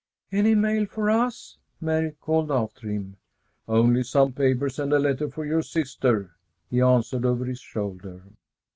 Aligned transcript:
"Any 0.31 0.55
mail 0.55 0.87
for 0.87 1.11
us?" 1.11 1.59
Mary 1.79 2.15
called 2.21 2.51
after 2.51 2.87
him. 2.89 3.17
"Only 3.67 4.01
some 4.01 4.33
papers 4.33 4.79
and 4.79 4.91
a 4.93 4.97
letter 4.97 5.29
for 5.29 5.45
your 5.45 5.61
sister," 5.61 6.31
he 6.71 6.81
answered 6.81 7.23
over 7.23 7.45
his 7.45 7.59
shoulder. 7.61 8.23